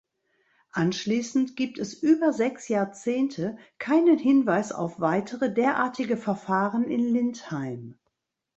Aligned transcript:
Anschließend 0.71 1.55
gibt 1.55 1.77
es 1.77 1.93
über 1.93 2.33
sechs 2.33 2.67
Jahrzehnte 2.69 3.59
keinen 3.77 4.17
Hinweis 4.17 4.71
auf 4.71 4.99
weitere 4.99 5.53
derartige 5.53 6.17
Verfahren 6.17 6.85
in 6.85 7.01
Lindheim. 7.01 7.99